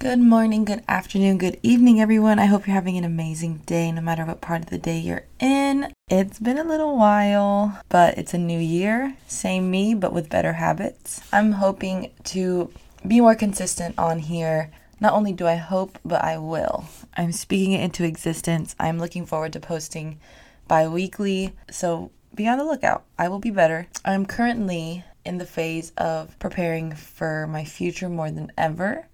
[0.00, 2.38] Good morning, good afternoon, good evening, everyone.
[2.38, 5.26] I hope you're having an amazing day no matter what part of the day you're
[5.38, 5.92] in.
[6.08, 9.14] It's been a little while, but it's a new year.
[9.26, 11.20] Same me, but with better habits.
[11.34, 12.72] I'm hoping to
[13.06, 14.70] be more consistent on here.
[15.00, 16.86] Not only do I hope, but I will.
[17.18, 18.74] I'm speaking it into existence.
[18.80, 20.18] I'm looking forward to posting
[20.66, 23.04] bi weekly, so be on the lookout.
[23.18, 23.86] I will be better.
[24.02, 29.06] I'm currently in the phase of preparing for my future more than ever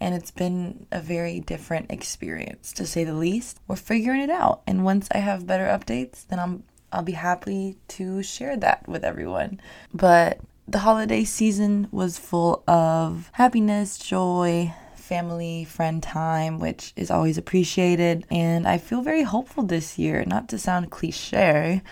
[0.00, 3.60] and it's been a very different experience to say the least.
[3.66, 7.76] We're figuring it out, and once I have better updates, then I'm I'll be happy
[7.88, 9.60] to share that with everyone.
[9.92, 17.36] But the holiday season was full of happiness, joy, family, friend time, which is always
[17.36, 18.24] appreciated.
[18.30, 21.82] And I feel very hopeful this year, not to sound cliche,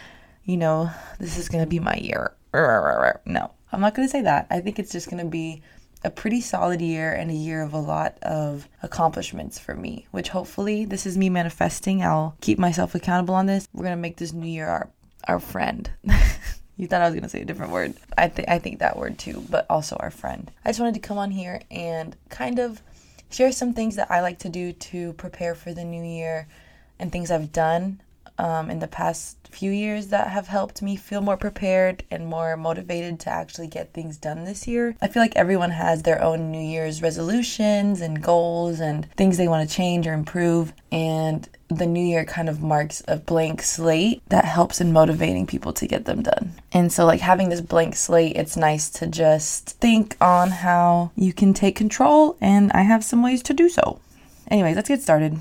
[0.44, 2.34] you know, this is going to be my year.
[3.26, 4.46] No, I'm not going to say that.
[4.50, 5.62] I think it's just going to be
[6.04, 10.30] a pretty solid year and a year of a lot of accomplishments for me, which
[10.30, 12.02] hopefully this is me manifesting.
[12.02, 13.68] I'll keep myself accountable on this.
[13.72, 14.90] We're going to make this new year our
[15.28, 15.88] our friend.
[16.76, 17.94] you thought I was going to say a different word.
[18.18, 20.50] I I think that word too, but also our friend.
[20.64, 22.82] I just wanted to come on here and kind of
[23.30, 26.48] share some things that I like to do to prepare for the new year
[26.98, 28.01] and things I've done
[28.38, 32.56] um, in the past few years that have helped me feel more prepared and more
[32.56, 34.96] motivated to actually get things done this year.
[35.00, 39.48] I feel like everyone has their own New Year's resolutions and goals and things they
[39.48, 40.72] want to change or improve.
[40.90, 45.72] And the new year kind of marks a blank slate that helps in motivating people
[45.74, 46.52] to get them done.
[46.72, 51.32] And so, like having this blank slate, it's nice to just think on how you
[51.32, 54.00] can take control, and I have some ways to do so.
[54.48, 55.38] Anyways, let's get started.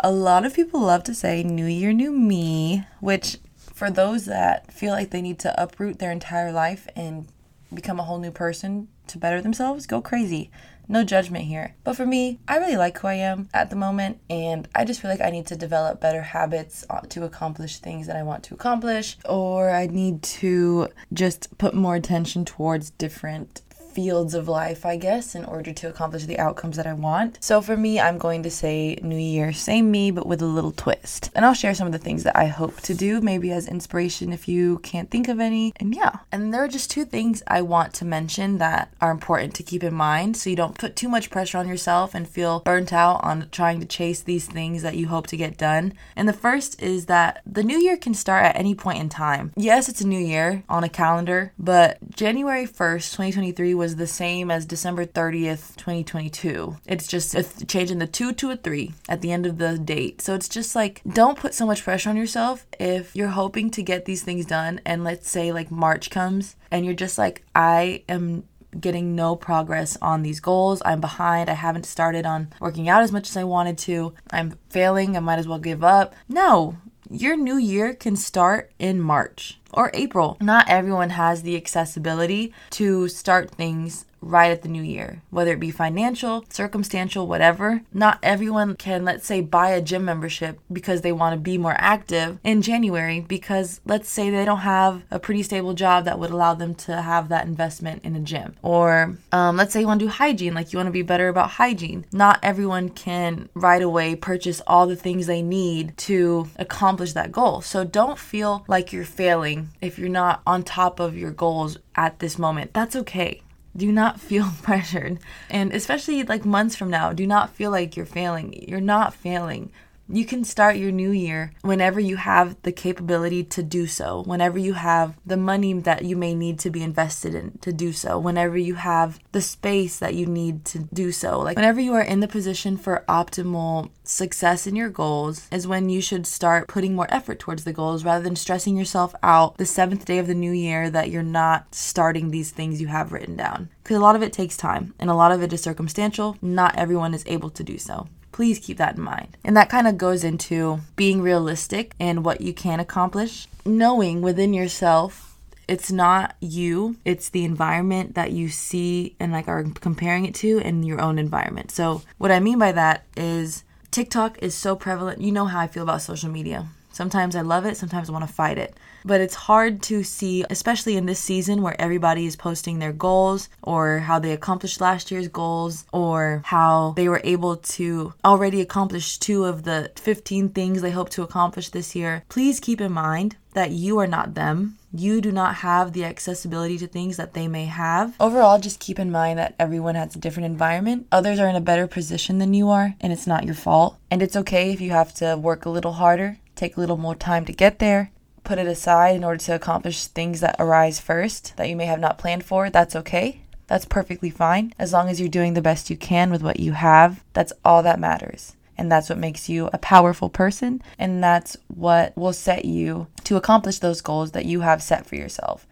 [0.00, 4.72] A lot of people love to say New Year, New Me, which for those that
[4.72, 7.26] feel like they need to uproot their entire life and
[7.74, 10.50] become a whole new person to better themselves, go crazy.
[10.86, 11.74] No judgment here.
[11.84, 15.02] But for me, I really like who I am at the moment, and I just
[15.02, 18.42] feel like I need to develop better habits uh, to accomplish things that I want
[18.44, 23.60] to accomplish, or I need to just put more attention towards different
[23.98, 27.36] fields of life, I guess, in order to accomplish the outcomes that I want.
[27.40, 30.70] So for me, I'm going to say New Year, same me, but with a little
[30.70, 31.32] twist.
[31.34, 34.32] And I'll share some of the things that I hope to do, maybe as inspiration
[34.32, 35.72] if you can't think of any.
[35.80, 39.54] And yeah, and there are just two things I want to mention that are important
[39.56, 42.60] to keep in mind so you don't put too much pressure on yourself and feel
[42.60, 45.92] burnt out on trying to chase these things that you hope to get done.
[46.14, 49.52] And the first is that the new year can start at any point in time.
[49.56, 54.06] Yes, it's a new year on a calendar, but January 1st, 2023 was was the
[54.06, 56.76] same as December 30th, 2022.
[56.84, 60.20] It's just changing the 2 to a 3 at the end of the date.
[60.20, 63.82] So it's just like, don't put so much pressure on yourself if you're hoping to
[63.82, 64.82] get these things done.
[64.84, 68.44] And let's say like March comes and you're just like, I am
[68.78, 70.82] getting no progress on these goals.
[70.84, 71.48] I'm behind.
[71.48, 74.12] I haven't started on working out as much as I wanted to.
[74.30, 75.16] I'm failing.
[75.16, 76.14] I might as well give up.
[76.28, 76.76] No,
[77.08, 80.36] your new year can start in March or April.
[80.40, 85.60] Not everyone has the accessibility to start things right at the new year, whether it
[85.60, 87.82] be financial, circumstantial, whatever.
[87.92, 91.76] Not everyone can, let's say, buy a gym membership because they want to be more
[91.78, 96.30] active in January because let's say they don't have a pretty stable job that would
[96.30, 98.54] allow them to have that investment in a gym.
[98.62, 101.28] Or um, let's say you want to do hygiene, like you want to be better
[101.28, 102.04] about hygiene.
[102.12, 107.62] Not everyone can right away purchase all the things they need to accomplish that goal.
[107.62, 112.18] So don't feel like you're failing if you're not on top of your goals at
[112.18, 112.74] this moment.
[112.74, 113.42] That's okay
[113.78, 115.18] do not feel pressured.
[115.48, 118.52] And especially like months from now, do not feel like you're failing.
[118.68, 119.70] You're not failing.
[120.10, 124.58] You can start your new year whenever you have the capability to do so, whenever
[124.58, 128.18] you have the money that you may need to be invested in to do so,
[128.18, 131.38] whenever you have the space that you need to do so.
[131.40, 135.90] Like, whenever you are in the position for optimal success in your goals, is when
[135.90, 139.66] you should start putting more effort towards the goals rather than stressing yourself out the
[139.66, 143.36] seventh day of the new year that you're not starting these things you have written
[143.36, 143.68] down.
[143.82, 146.38] Because a lot of it takes time and a lot of it is circumstantial.
[146.40, 148.08] Not everyone is able to do so.
[148.38, 149.36] Please keep that in mind.
[149.42, 154.54] And that kind of goes into being realistic and what you can accomplish, knowing within
[154.54, 155.36] yourself
[155.66, 160.58] it's not you it's the environment that you see and like are comparing it to
[160.58, 161.72] in your own environment.
[161.72, 165.20] So what i mean by that is tiktok is so prevalent.
[165.20, 168.26] You know how i feel about social media Sometimes I love it, sometimes I want
[168.26, 168.76] to fight it.
[169.04, 173.48] But it's hard to see, especially in this season where everybody is posting their goals
[173.62, 179.16] or how they accomplished last year's goals or how they were able to already accomplish
[179.18, 182.24] two of the 15 things they hope to accomplish this year.
[182.28, 184.76] Please keep in mind that you are not them.
[184.92, 188.14] You do not have the accessibility to things that they may have.
[188.18, 191.06] Overall, just keep in mind that everyone has a different environment.
[191.12, 193.98] Others are in a better position than you are, and it's not your fault.
[194.10, 197.14] And it's okay if you have to work a little harder, take a little more
[197.14, 198.10] time to get there,
[198.44, 202.00] put it aside in order to accomplish things that arise first that you may have
[202.00, 202.68] not planned for.
[202.68, 203.42] That's okay.
[203.66, 204.72] That's perfectly fine.
[204.78, 207.82] As long as you're doing the best you can with what you have, that's all
[207.82, 208.56] that matters.
[208.78, 210.82] And that's what makes you a powerful person.
[210.98, 215.16] And that's what will set you to accomplish those goals that you have set for
[215.16, 215.66] yourself.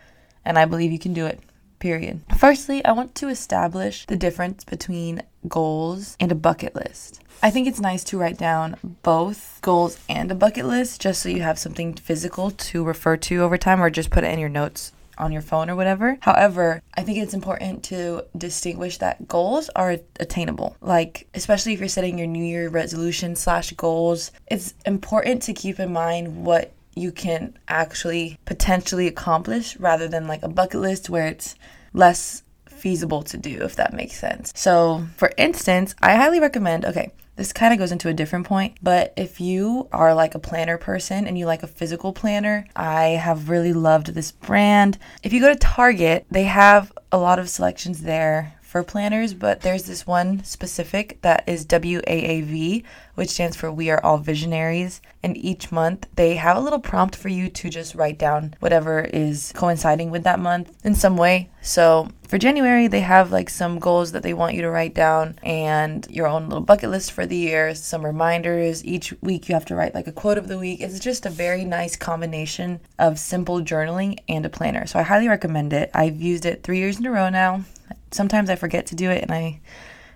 [0.44, 1.41] And I believe you can do it.
[1.79, 2.23] Period.
[2.38, 7.21] Firstly, I want to establish the difference between goals and a bucket list.
[7.43, 11.29] I think it's nice to write down both goals and a bucket list just so
[11.29, 14.49] you have something physical to refer to over time or just put it in your
[14.49, 16.19] notes on your phone or whatever.
[16.21, 20.77] However, I think it's important to distinguish that goals are attainable.
[20.81, 25.81] Like, especially if you're setting your New Year resolution slash goals, it's important to keep
[25.81, 31.27] in mind what you can actually potentially accomplish rather than like a bucket list where
[31.27, 31.55] it's
[31.93, 34.53] less feasible to do, if that makes sense.
[34.55, 38.77] So, for instance, I highly recommend okay, this kind of goes into a different point,
[38.83, 43.09] but if you are like a planner person and you like a physical planner, I
[43.09, 44.99] have really loved this brand.
[45.23, 49.61] If you go to Target, they have a lot of selections there for planners, but
[49.61, 52.83] there's this one specific that is WAAV,
[53.15, 55.01] which stands for We Are All Visionaries.
[55.23, 59.01] And each month they have a little prompt for you to just write down whatever
[59.01, 61.49] is coinciding with that month in some way.
[61.63, 65.39] So for January, they have like some goals that they want you to write down
[65.45, 68.85] and your own little bucket list for the year, some reminders.
[68.85, 70.81] Each week you have to write like a quote of the week.
[70.81, 74.87] It's just a very nice combination of simple journaling and a planner.
[74.87, 75.91] So I highly recommend it.
[75.95, 77.62] I've used it three years in a row now.
[78.11, 79.61] Sometimes I forget to do it and I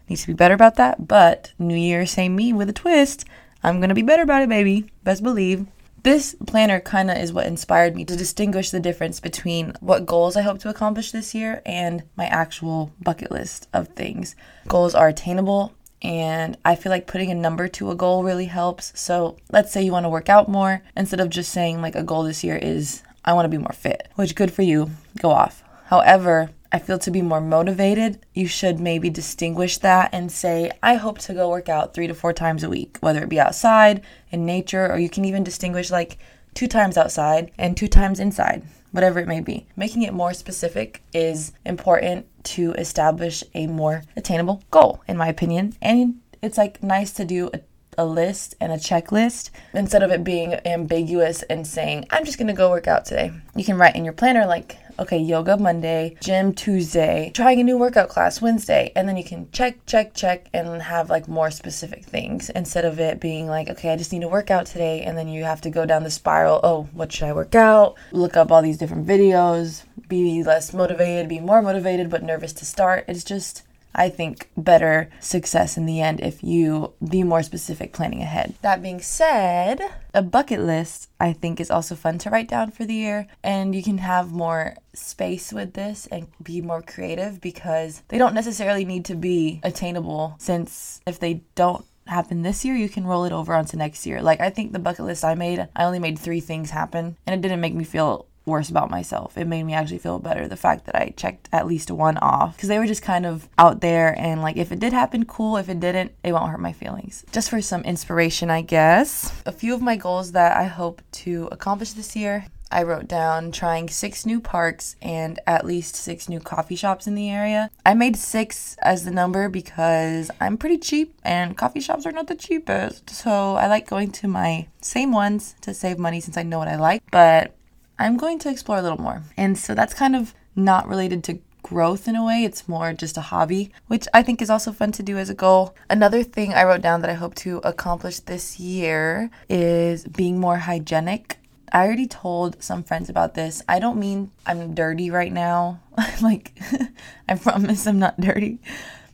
[0.09, 1.07] need to be better about that.
[1.07, 3.25] But New Year, same me with a twist.
[3.63, 4.91] I'm going to be better about it, baby.
[5.05, 5.67] Best believe.
[6.03, 10.35] This planner kind of is what inspired me to distinguish the difference between what goals
[10.35, 14.35] I hope to accomplish this year and my actual bucket list of things.
[14.67, 18.99] Goals are attainable, and I feel like putting a number to a goal really helps.
[18.99, 22.03] So, let's say you want to work out more, instead of just saying like a
[22.03, 24.91] goal this year is I want to be more fit, which good for you,
[25.21, 25.63] go off.
[25.87, 30.95] However, I feel to be more motivated, you should maybe distinguish that and say, I
[30.95, 34.03] hope to go work out three to four times a week, whether it be outside,
[34.31, 36.19] in nature, or you can even distinguish like
[36.55, 38.63] two times outside and two times inside,
[38.93, 39.67] whatever it may be.
[39.77, 45.75] Making it more specific is important to establish a more attainable goal, in my opinion.
[45.83, 47.61] And it's like nice to do a
[47.99, 52.53] a list and a checklist instead of it being ambiguous and saying, I'm just gonna
[52.53, 53.33] go work out today.
[53.55, 57.79] You can write in your planner, like, okay, yoga Monday, gym Tuesday, trying a new
[57.79, 62.05] workout class Wednesday, and then you can check, check, check, and have like more specific
[62.05, 65.17] things instead of it being like, okay, I just need to work out today, and
[65.17, 66.61] then you have to go down the spiral.
[66.63, 67.97] Oh, what should I work out?
[68.13, 72.67] Look up all these different videos, be less motivated, be more motivated, but nervous to
[72.67, 73.07] start.
[73.09, 73.63] It's just
[73.95, 78.55] I think, better success in the end if you be more specific planning ahead.
[78.63, 79.81] That being said,
[80.15, 83.75] a bucket list I think is also fun to write down for the year, and
[83.75, 88.85] you can have more space with this and be more creative because they don't necessarily
[88.85, 93.33] need to be attainable since if they don't happen this year, you can roll it
[93.33, 94.21] over onto next year.
[94.21, 97.35] Like I think the bucket list I made, I only made 3 things happen and
[97.35, 99.39] it didn't make me feel worse about myself.
[99.39, 102.57] It made me actually feel better the fact that I checked at least one off
[102.57, 105.57] because they were just kind of out there and like if it did happen, cool.
[105.57, 107.25] If it didn't, it won't hurt my feelings.
[107.33, 109.33] Just for some inspiration, I guess.
[109.47, 112.47] A few of my goals that I hope to accomplish this year.
[112.73, 117.17] I wrote down trying six new parks and at least six new coffee shops in
[117.17, 117.71] the area.
[117.85, 122.29] I made six as the number because I'm pretty cheap and coffee shops are not
[122.29, 123.11] the cheapest.
[123.11, 126.69] So I like going to my same ones to save money since I know what
[126.69, 127.03] I like.
[127.11, 127.57] But
[128.01, 129.23] I'm going to explore a little more.
[129.37, 132.45] And so that's kind of not related to growth in a way.
[132.45, 135.35] It's more just a hobby, which I think is also fun to do as a
[135.35, 135.75] goal.
[135.91, 140.57] Another thing I wrote down that I hope to accomplish this year is being more
[140.57, 141.37] hygienic.
[141.73, 143.63] I already told some friends about this.
[143.69, 145.81] I don't mean I'm dirty right now.
[146.23, 146.59] like,
[147.29, 148.61] I promise I'm not dirty.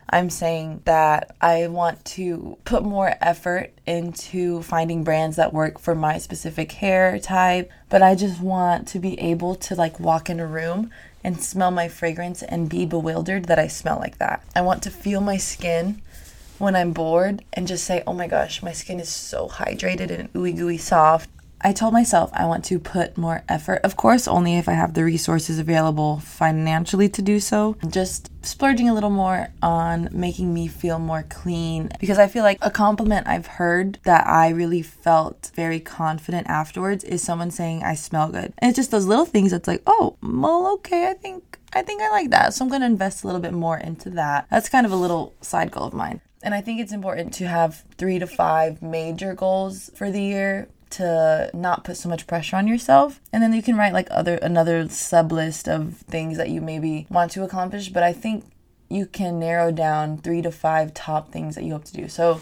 [0.08, 5.94] I'm saying that I want to put more effort into finding brands that work for
[5.94, 10.38] my specific hair type, but I just want to be able to like walk in
[10.38, 10.90] a room
[11.24, 14.44] and smell my fragrance and be bewildered that I smell like that.
[14.54, 16.00] I want to feel my skin
[16.58, 20.32] when I'm bored and just say, oh my gosh, my skin is so hydrated and
[20.34, 21.28] ooey gooey soft.
[21.60, 23.80] I told myself I want to put more effort.
[23.82, 27.76] Of course, only if I have the resources available financially to do so.
[27.88, 32.58] Just splurging a little more on making me feel more clean because I feel like
[32.60, 37.94] a compliment I've heard that I really felt very confident afterwards is someone saying I
[37.94, 38.52] smell good.
[38.58, 42.02] And it's just those little things that's like, "Oh, well, okay, I think I think
[42.02, 44.46] I like that." So I'm going to invest a little bit more into that.
[44.50, 46.20] That's kind of a little side goal of mine.
[46.42, 50.68] And I think it's important to have 3 to 5 major goals for the year
[50.90, 53.20] to not put so much pressure on yourself.
[53.32, 57.06] And then you can write like other another sub list of things that you maybe
[57.10, 57.88] want to accomplish.
[57.88, 58.44] But i think
[58.88, 62.08] you can narrow down three to five top things that you hope to do.
[62.08, 62.40] So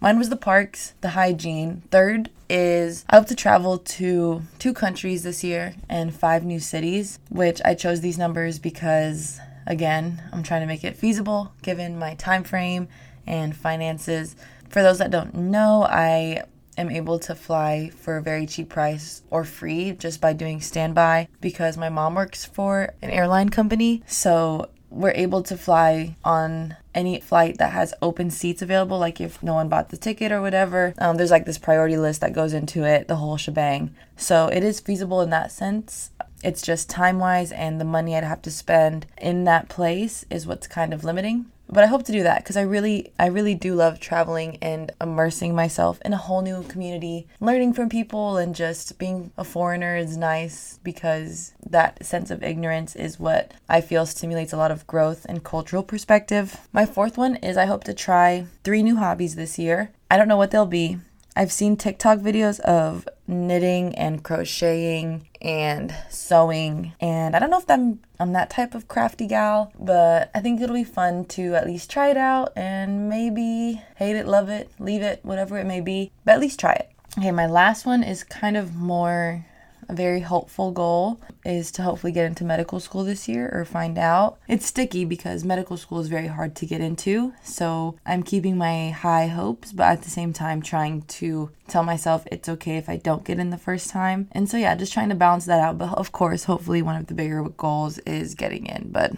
[0.00, 1.82] mine was the parks the hygiene.
[1.90, 7.20] Third is i hope to travel to two countries this year and five new cities
[7.28, 12.14] which i chose these numbers because again i'm trying to make it feasible given my
[12.14, 12.88] time frame
[13.26, 14.34] and finances.
[14.68, 16.42] For those that don't know i
[16.80, 21.28] am able to fly for a very cheap price or free just by doing standby
[21.40, 24.02] because my mom works for an airline company.
[24.06, 29.40] So we're able to fly on any flight that has open seats available like if
[29.42, 30.94] no one bought the ticket or whatever.
[30.98, 33.94] Um, there's like this priority list that goes into it the whole shebang.
[34.16, 36.10] So it is feasible in that sense.
[36.42, 40.46] It's just time wise and the money i'd have to spend in that place is
[40.46, 43.54] what's kind of limiting but I hope to do that because I really I really
[43.54, 48.54] do love traveling and immersing myself in a whole new community, learning from people and
[48.54, 54.06] just being a foreigner is nice because that sense of ignorance is what I feel
[54.06, 56.56] stimulates a lot of growth and cultural perspective.
[56.72, 59.92] My fourth one is I hope to try three new hobbies this year.
[60.10, 60.98] I don't know what they'll be.
[61.36, 67.70] I've seen TikTok videos of knitting and crocheting and sewing and I don't know if
[67.70, 71.66] I'm I'm that type of crafty gal, but I think it'll be fun to at
[71.66, 75.80] least try it out and maybe hate it, love it, leave it, whatever it may
[75.80, 76.90] be, but at least try it.
[77.18, 79.46] Okay, my last one is kind of more
[79.90, 83.98] a very hopeful goal is to hopefully get into medical school this year or find
[83.98, 84.38] out.
[84.46, 87.32] It's sticky because medical school is very hard to get into.
[87.42, 92.24] So I'm keeping my high hopes, but at the same time trying to tell myself
[92.30, 94.28] it's okay if I don't get in the first time.
[94.30, 95.76] And so, yeah, just trying to balance that out.
[95.76, 98.92] But of course, hopefully, one of the bigger goals is getting in.
[98.92, 99.12] But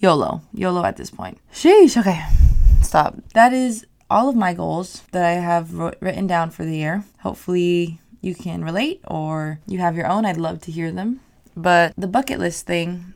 [0.00, 1.38] YOLO, YOLO at this point.
[1.52, 2.24] Sheesh, okay,
[2.80, 3.16] stop.
[3.34, 7.04] That is all of my goals that I have written down for the year.
[7.20, 11.20] Hopefully, you can relate or you have your own, I'd love to hear them.
[11.56, 13.14] But the bucket list thing,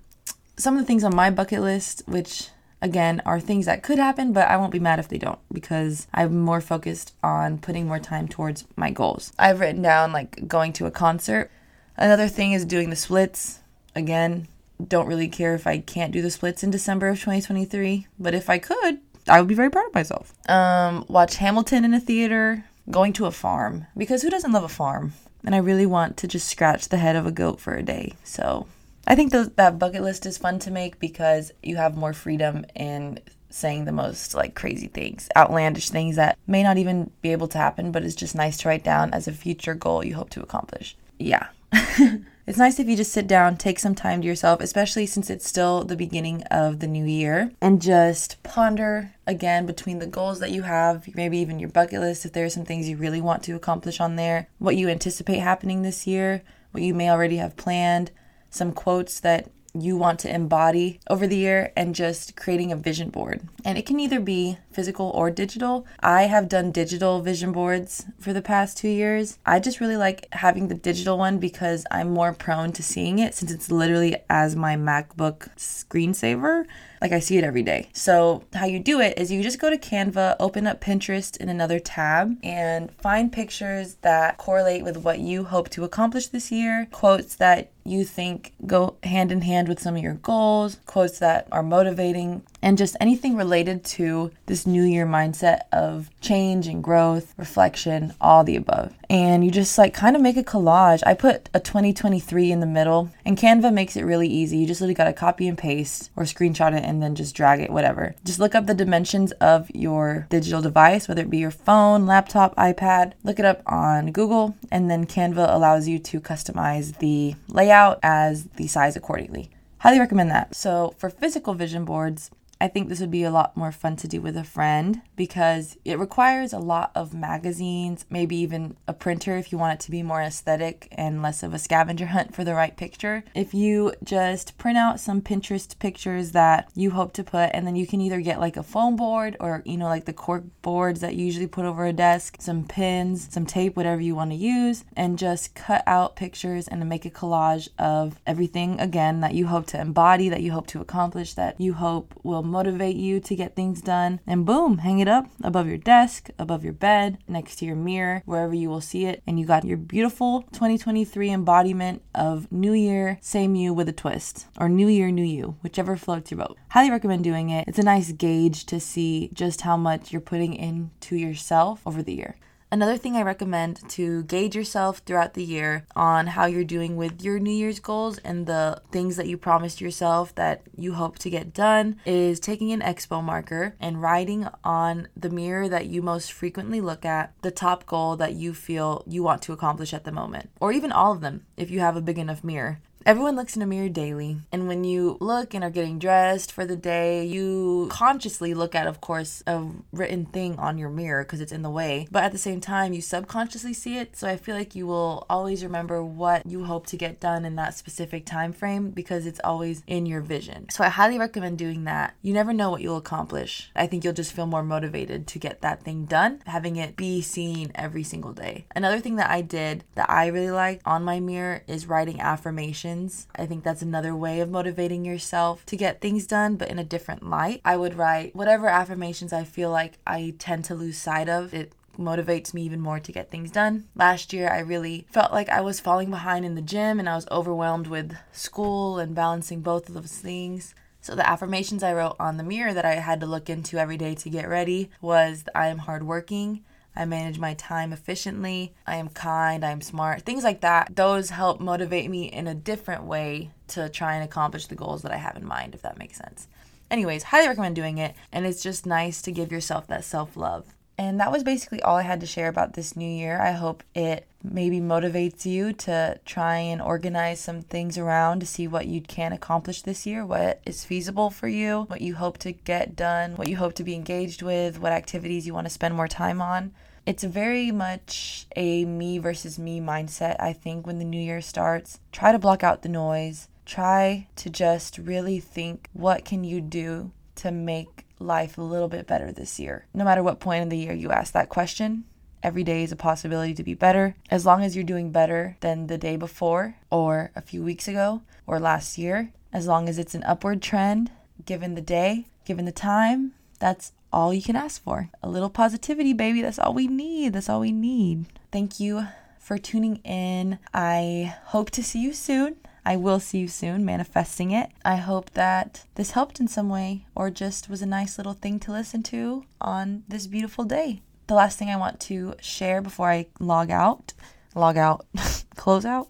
[0.57, 2.49] some of the things on my bucket list, which
[2.81, 6.07] again are things that could happen, but I won't be mad if they don't because
[6.15, 9.33] I'm more focused on putting more time towards my goals.
[9.39, 11.51] I've written down like going to a concert.
[11.97, 13.61] Another thing is doing the splits.
[13.97, 14.47] Again,
[14.87, 18.49] don't really care if I can't do the splits in December of 2023, but if
[18.49, 20.33] I could, I would be very proud of myself.
[20.49, 24.69] Um, watch Hamilton in a theater going to a farm because who doesn't love a
[24.69, 25.13] farm?
[25.45, 28.15] And I really want to just scratch the head of a goat for a day.
[28.25, 28.67] So
[29.07, 32.67] I think th- that bucket list is fun to make because you have more freedom
[32.75, 37.49] in saying the most like crazy things, outlandish things that may not even be able
[37.49, 40.31] to happen, but it's just nice to write down as a future goal you hope
[40.31, 40.97] to accomplish.
[41.19, 41.49] Yeah.
[42.49, 45.47] It's nice if you just sit down, take some time to yourself, especially since it's
[45.47, 50.51] still the beginning of the new year, and just ponder again between the goals that
[50.51, 53.43] you have, maybe even your bucket list, if there are some things you really want
[53.43, 56.41] to accomplish on there, what you anticipate happening this year,
[56.71, 58.13] what you may already have planned,
[58.49, 59.51] some quotes that
[59.81, 63.43] you want to embody over the year and just creating a vision board.
[63.65, 65.87] And it can either be physical or digital.
[66.01, 69.39] I have done digital vision boards for the past two years.
[69.45, 73.35] I just really like having the digital one because I'm more prone to seeing it
[73.35, 76.65] since it's literally as my MacBook screensaver.
[77.01, 77.89] Like I see it every day.
[77.93, 81.49] So, how you do it is you just go to Canva, open up Pinterest in
[81.49, 86.89] another tab, and find pictures that correlate with what you hope to accomplish this year,
[86.91, 91.49] quotes that you think go hand in hand with some of your goals, quotes that
[91.51, 97.35] are motivating, and just anything related to this new year mindset of change and growth,
[97.37, 98.95] reflection, all the above.
[99.09, 101.03] And you just like kind of make a collage.
[101.07, 104.59] I put a 2023 in the middle, and Canva makes it really easy.
[104.59, 107.61] You just literally got to copy and paste or screenshot it and then just drag
[107.61, 108.15] it, whatever.
[108.25, 112.55] Just look up the dimensions of your digital device, whether it be your phone, laptop,
[112.57, 113.13] iPad.
[113.25, 118.45] Look it up on Google, and then Canva allows you to customize the layout as
[118.57, 119.51] the size accordingly.
[119.79, 120.57] Highly recommend that.
[120.57, 124.09] So, for physical vision boards, I think this would be a lot more fun to
[124.09, 129.37] do with a friend because it requires a lot of magazines, maybe even a printer
[129.37, 132.45] if you want it to be more aesthetic and less of a scavenger hunt for
[132.45, 133.25] the right picture.
[133.35, 137.77] If you just print out some Pinterest pictures that you hope to put, and then
[137.77, 141.01] you can either get like a foam board or, you know, like the cork boards
[141.01, 144.37] that you usually put over a desk, some pins, some tape, whatever you want to
[144.37, 149.47] use, and just cut out pictures and make a collage of everything again that you
[149.47, 153.37] hope to embody, that you hope to accomplish, that you hope will motivate you to
[153.37, 154.21] get things done.
[154.27, 158.23] And boom, hang it up above your desk, above your bed, next to your mirror,
[158.25, 159.23] wherever you will see it.
[159.27, 164.47] And you got your beautiful 2023 embodiment of New Year, same you with a twist,
[164.59, 166.57] or New Year, New You, whichever floats your boat.
[166.71, 167.67] Highly recommend doing it.
[167.69, 172.15] It's a nice gauge to see just how much you're putting into yourself over the
[172.15, 172.37] year.
[172.71, 177.23] Another thing I recommend to gauge yourself throughout the year on how you're doing with
[177.23, 181.31] your New Year's goals and the things that you promised yourself that you hope to
[181.31, 186.31] get done is taking an expo marker and writing on the mirror that you most
[186.31, 190.13] frequently look at the top goal that you feel you want to accomplish at the
[190.13, 192.81] moment, or even all of them if you have a big enough mirror.
[193.07, 196.67] Everyone looks in a mirror daily, and when you look and are getting dressed for
[196.67, 201.41] the day, you consciously look at, of course, a written thing on your mirror because
[201.41, 204.17] it's in the way, but at the same time, you subconsciously see it.
[204.17, 207.57] So I feel like you will always remember what you hope to get done in
[207.57, 210.69] that specific time frame because it's always in your vision.
[210.69, 212.15] So I highly recommend doing that.
[212.21, 213.71] You never know what you'll accomplish.
[213.75, 217.23] I think you'll just feel more motivated to get that thing done, having it be
[217.23, 218.67] seen every single day.
[218.77, 222.88] Another thing that I did that I really like on my mirror is writing affirmations
[223.37, 226.85] I think that's another way of motivating yourself to get things done, but in a
[226.85, 227.61] different light.
[227.65, 231.53] I would write whatever affirmations I feel like I tend to lose sight of.
[231.55, 233.89] It motivates me even more to get things done.
[233.95, 237.17] Last year, I really felt like I was falling behind in the gym and I
[237.17, 240.75] was overwhelmed with school and balancing both of those things.
[241.01, 243.97] So, the affirmations I wrote on the mirror that I had to look into every
[243.97, 246.65] day to get ready was I am hardworking,
[246.99, 250.97] I manage my time efficiently, I am kind, I am smart, things like that.
[250.97, 255.13] Those help motivate me in a different way to try and accomplish the goals that
[255.13, 256.49] I have in mind, if that makes sense.
[256.91, 260.75] Anyways, highly recommend doing it, and it's just nice to give yourself that self love.
[261.01, 263.41] And that was basically all I had to share about this new year.
[263.41, 268.67] I hope it maybe motivates you to try and organize some things around to see
[268.67, 272.51] what you can accomplish this year, what is feasible for you, what you hope to
[272.51, 275.95] get done, what you hope to be engaged with, what activities you want to spend
[275.95, 276.73] more time on.
[277.09, 282.01] It's very much a me versus me mindset, I think, when the new year starts.
[282.13, 283.49] Try to block out the noise.
[283.65, 289.07] Try to just really think what can you do to make life a little bit
[289.07, 289.87] better this year.
[289.95, 292.05] No matter what point in the year you ask that question,
[292.43, 294.15] every day is a possibility to be better.
[294.31, 298.21] As long as you're doing better than the day before, or a few weeks ago,
[298.47, 301.11] or last year, as long as it's an upward trend,
[301.47, 305.11] given the day, given the time, that's all you can ask for.
[305.23, 306.43] A little positivity, baby.
[306.43, 307.33] That's all we need.
[307.33, 308.27] That's all we need.
[308.51, 309.07] Thank you
[309.39, 310.59] for tuning in.
[310.75, 312.57] I hope to see you soon.
[312.85, 314.71] I will see you soon, manifesting it.
[314.83, 318.59] I hope that this helped in some way or just was a nice little thing
[318.61, 321.03] to listen to on this beautiful day.
[321.27, 324.15] The last thing I want to share before I log out,
[324.55, 325.05] log out,
[325.57, 326.09] close out,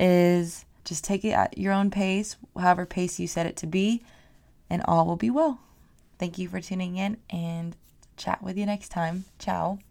[0.00, 4.02] is just take it at your own pace, however pace you set it to be,
[4.70, 5.60] and all will be well.
[6.18, 7.76] Thank you for tuning in and
[8.16, 9.24] chat with you next time.
[9.38, 9.78] Ciao.